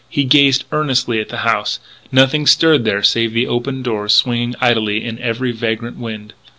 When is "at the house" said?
1.21-1.79